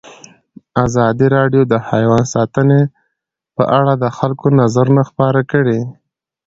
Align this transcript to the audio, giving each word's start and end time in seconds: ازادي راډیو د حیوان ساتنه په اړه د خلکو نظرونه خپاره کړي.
ازادي 0.85 1.27
راډیو 1.37 1.63
د 1.67 1.73
حیوان 1.89 2.23
ساتنه 2.33 2.79
په 3.55 3.63
اړه 3.79 3.93
د 4.03 4.05
خلکو 4.17 4.45
نظرونه 4.59 5.01
خپاره 5.09 5.41
کړي. 5.51 5.79